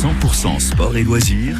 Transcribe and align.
100% 0.00 0.58
sport 0.60 0.96
et 0.96 1.02
loisirs 1.02 1.58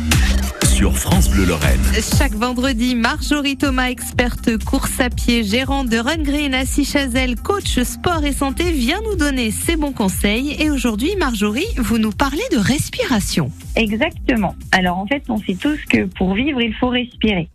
sur 0.65 0.97
France 0.97 1.29
Bleu 1.29 1.45
Lorraine. 1.45 1.79
Chaque 2.17 2.33
vendredi, 2.33 2.95
Marjorie 2.95 3.59
Thomas, 3.59 3.91
experte 3.91 4.57
course 4.65 4.99
à 4.99 5.11
pied, 5.11 5.45
gérante 5.45 5.91
de 5.91 5.99
Run 5.99 6.23
Green, 6.23 6.55
Assis 6.55 6.87
Chazelle, 6.87 7.37
coach 7.37 7.79
sport 7.83 8.25
et 8.25 8.33
santé, 8.33 8.73
vient 8.73 9.03
nous 9.03 9.15
donner 9.15 9.51
ses 9.51 9.77
bons 9.77 9.93
conseils. 9.93 10.57
Et 10.59 10.71
aujourd'hui, 10.71 11.17
Marjorie, 11.19 11.67
vous 11.77 11.99
nous 11.99 12.13
parlez 12.13 12.41
de 12.51 12.57
respiration. 12.57 13.53
Exactement. 13.77 14.55
Alors 14.73 14.97
en 14.97 15.07
fait, 15.07 15.23
on 15.29 15.37
sait 15.37 15.57
tous 15.61 15.79
que 15.91 16.07
pour 16.07 16.35
vivre, 16.35 16.63
il 16.63 16.73
faut 16.73 16.89
respirer. 16.89 17.51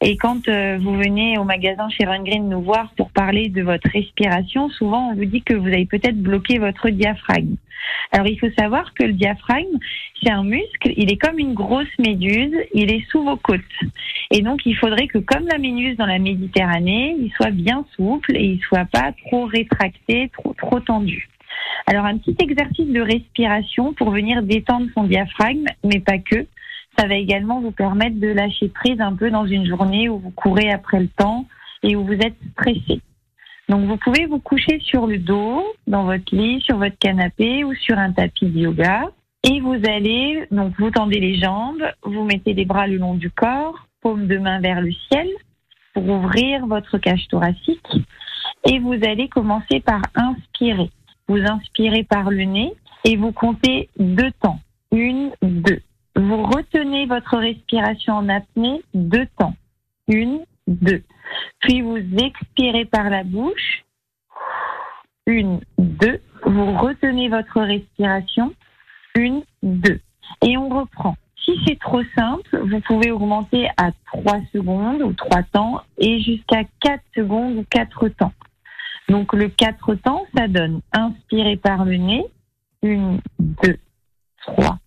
Et 0.00 0.16
quand 0.16 0.48
euh, 0.48 0.78
vous 0.80 0.96
venez 0.96 1.38
au 1.38 1.44
magasin 1.44 1.88
chez 1.88 2.04
Green 2.04 2.48
nous 2.48 2.62
voir 2.62 2.92
pour 2.96 3.10
parler 3.10 3.48
de 3.48 3.62
votre 3.62 3.88
respiration, 3.90 4.68
souvent 4.70 5.10
on 5.10 5.14
vous 5.14 5.24
dit 5.24 5.42
que 5.42 5.54
vous 5.54 5.68
avez 5.68 5.86
peut-être 5.86 6.20
bloqué 6.20 6.58
votre 6.58 6.90
diaphragme. 6.90 7.56
Alors 8.10 8.26
il 8.26 8.38
faut 8.38 8.50
savoir 8.58 8.94
que 8.94 9.04
le 9.04 9.12
diaphragme, 9.12 9.78
c'est 10.22 10.30
un 10.30 10.44
muscle, 10.44 10.92
il 10.96 11.12
est 11.12 11.16
comme 11.16 11.38
une 11.38 11.54
grosse 11.54 11.98
méduse, 11.98 12.54
il 12.74 12.92
est 12.92 13.04
sous 13.10 13.22
vos 13.24 13.36
côtes. 13.36 13.60
Et 14.30 14.42
donc 14.42 14.66
il 14.66 14.76
faudrait 14.76 15.08
que 15.08 15.18
comme 15.18 15.46
la 15.46 15.58
méduse 15.58 15.96
dans 15.96 16.06
la 16.06 16.18
Méditerranée, 16.18 17.16
il 17.18 17.30
soit 17.32 17.50
bien 17.50 17.84
souple 17.96 18.36
et 18.36 18.44
il 18.44 18.60
soit 18.60 18.86
pas 18.86 19.12
trop 19.26 19.46
rétracté, 19.46 20.30
trop, 20.32 20.54
trop 20.54 20.80
tendu. 20.80 21.28
Alors 21.86 22.04
un 22.04 22.18
petit 22.18 22.36
exercice 22.40 22.88
de 22.88 23.00
respiration 23.00 23.92
pour 23.92 24.10
venir 24.10 24.42
détendre 24.42 24.86
son 24.94 25.04
diaphragme, 25.04 25.66
mais 25.84 26.00
pas 26.00 26.18
que. 26.18 26.46
Ça 26.98 27.06
va 27.06 27.14
également 27.14 27.60
vous 27.60 27.72
permettre 27.72 28.20
de 28.20 28.28
lâcher 28.28 28.68
prise 28.68 29.00
un 29.00 29.14
peu 29.14 29.30
dans 29.30 29.46
une 29.46 29.66
journée 29.66 30.08
où 30.08 30.18
vous 30.18 30.30
courez 30.30 30.70
après 30.70 31.00
le 31.00 31.08
temps 31.08 31.46
et 31.82 31.96
où 31.96 32.04
vous 32.04 32.12
êtes 32.12 32.36
stressé. 32.52 33.00
Donc 33.68 33.86
vous 33.86 33.96
pouvez 33.96 34.26
vous 34.26 34.38
coucher 34.38 34.80
sur 34.80 35.06
le 35.06 35.18
dos, 35.18 35.64
dans 35.86 36.04
votre 36.04 36.34
lit, 36.34 36.60
sur 36.60 36.76
votre 36.76 36.98
canapé 36.98 37.64
ou 37.64 37.74
sur 37.74 37.98
un 37.98 38.12
tapis 38.12 38.46
de 38.46 38.60
yoga. 38.60 39.04
Et 39.44 39.60
vous 39.60 39.78
allez, 39.88 40.46
donc 40.50 40.74
vous 40.78 40.90
tendez 40.90 41.18
les 41.18 41.38
jambes, 41.38 41.82
vous 42.02 42.24
mettez 42.24 42.54
les 42.54 42.64
bras 42.64 42.86
le 42.86 42.98
long 42.98 43.14
du 43.14 43.30
corps, 43.30 43.86
paume 44.00 44.26
de 44.26 44.38
main 44.38 44.60
vers 44.60 44.80
le 44.80 44.92
ciel 44.92 45.28
pour 45.94 46.08
ouvrir 46.08 46.66
votre 46.66 46.98
cage 46.98 47.26
thoracique. 47.28 47.88
Et 48.70 48.78
vous 48.78 48.94
allez 49.04 49.28
commencer 49.28 49.80
par 49.80 50.02
inspirer. 50.14 50.90
Vous 51.28 51.38
inspirez 51.38 52.04
par 52.04 52.30
le 52.30 52.44
nez 52.44 52.72
et 53.04 53.16
vous 53.16 53.32
comptez 53.32 53.88
deux 53.98 54.30
temps. 54.42 54.60
Une, 54.92 55.30
deux. 55.42 55.80
Vous 56.22 56.40
retenez 56.44 57.06
votre 57.06 57.36
respiration 57.36 58.14
en 58.14 58.28
apnée 58.28 58.80
deux 58.94 59.26
temps. 59.38 59.56
Une, 60.06 60.44
deux. 60.68 61.02
Puis 61.58 61.82
vous 61.82 61.96
expirez 61.96 62.84
par 62.84 63.10
la 63.10 63.24
bouche. 63.24 63.84
Une, 65.26 65.60
deux. 65.78 66.20
Vous 66.46 66.78
retenez 66.78 67.28
votre 67.28 67.60
respiration. 67.60 68.54
Une, 69.16 69.42
deux. 69.64 70.00
Et 70.46 70.56
on 70.56 70.68
reprend. 70.68 71.16
Si 71.44 71.58
c'est 71.66 71.80
trop 71.80 72.04
simple, 72.16 72.56
vous 72.68 72.78
pouvez 72.78 73.10
augmenter 73.10 73.68
à 73.76 73.90
3 74.12 74.42
secondes 74.52 75.02
ou 75.02 75.12
3 75.14 75.42
temps 75.42 75.80
et 75.98 76.20
jusqu'à 76.20 76.62
4 76.82 77.02
secondes 77.16 77.56
ou 77.56 77.64
4 77.68 78.08
temps. 78.10 78.32
Donc 79.08 79.32
le 79.32 79.48
4 79.48 79.96
temps, 79.96 80.24
ça 80.36 80.46
donne 80.46 80.82
inspirer 80.92 81.56
par 81.56 81.84
le 81.84 81.96
nez. 81.96 82.24
Une, 82.84 83.20
deux, 83.40 83.78
trois, 84.42 84.78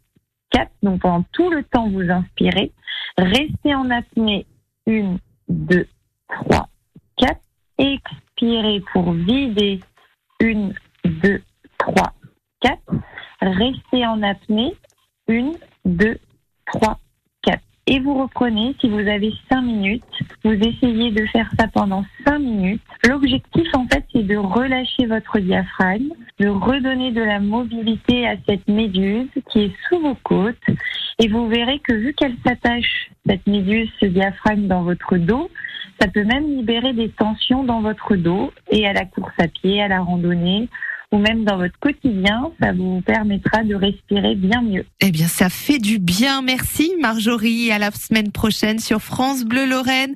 quatre. 0.56 0.72
Donc 0.82 1.02
pendant 1.02 1.26
tout 1.34 1.50
le 1.50 1.64
temps, 1.64 1.90
vous 1.90 2.10
inspirez. 2.10 2.72
Restez 3.18 3.76
en 3.76 3.90
apnée. 3.90 4.46
Une, 4.88 5.20
deux, 5.50 5.88
trois, 6.30 6.70
quatre. 7.18 7.42
Expirez 7.78 8.82
pour 8.94 9.12
vider. 9.12 9.82
Une, 10.40 10.74
deux, 11.04 11.42
trois, 11.78 12.14
quatre. 12.62 12.94
Restez 13.42 14.06
en 14.06 14.22
apnée. 14.24 14.76
Une, 15.28 15.54
deux, 15.84 16.18
trois, 16.66 16.80
quatre. 16.80 17.05
Et 17.88 18.00
vous 18.00 18.16
reprenez, 18.20 18.76
si 18.82 18.90
vous 18.90 18.98
avez 18.98 19.32
cinq 19.48 19.62
minutes, 19.62 20.04
vous 20.44 20.54
essayez 20.54 21.12
de 21.12 21.24
faire 21.28 21.48
ça 21.60 21.68
pendant 21.68 22.04
cinq 22.26 22.40
minutes. 22.40 22.82
L'objectif, 23.08 23.68
en 23.76 23.86
fait, 23.88 24.04
c'est 24.12 24.24
de 24.24 24.38
relâcher 24.38 25.06
votre 25.06 25.38
diaphragme, 25.38 26.10
de 26.40 26.48
redonner 26.48 27.12
de 27.12 27.22
la 27.22 27.40
mobilité 27.40 28.28
à 28.28 28.38
cette 28.48 28.68
méduse 28.68 29.30
qui 29.52 29.66
est 29.66 29.76
sous 29.88 30.00
vos 30.00 30.16
côtes. 30.24 30.56
Et 31.20 31.28
vous 31.28 31.48
verrez 31.48 31.80
que 31.80 31.94
vu 31.94 32.14
qu'elle 32.16 32.36
s'attache, 32.44 33.12
cette 33.28 33.46
méduse, 33.46 33.90
ce 34.00 34.08
diaphragme 34.08 34.66
dans 34.66 34.82
votre 34.82 35.18
dos, 35.18 35.52
ça 36.02 36.08
peut 36.08 36.26
même 36.26 36.48
libérer 36.58 36.94
des 36.94 37.10
tensions 37.10 37.64
dans 37.64 37.82
votre 37.82 38.16
dos 38.16 38.52
et 38.72 38.88
à 38.88 38.94
la 38.94 39.06
course 39.06 39.34
à 39.38 39.48
pied, 39.48 39.82
à 39.82 39.88
la 39.88 40.02
randonnée 40.02 40.70
ou 41.16 41.18
même 41.18 41.46
dans 41.46 41.56
votre 41.56 41.80
quotidien, 41.80 42.52
ça 42.62 42.74
vous 42.74 43.02
permettra 43.02 43.64
de 43.64 43.74
respirer 43.74 44.36
bien 44.36 44.62
mieux. 44.62 44.86
Eh 45.00 45.12
bien, 45.12 45.28
ça 45.28 45.50
fait 45.50 45.80
du 45.80 45.98
bien. 45.98 46.42
Merci 46.42 46.92
Marjorie. 47.00 47.72
À 47.72 47.80
la 47.80 47.92
semaine 47.92 48.32
prochaine 48.34 48.80
sur 48.80 49.02
France 49.02 49.46
Bleu 49.46 49.66
Lorraine. 49.66 50.14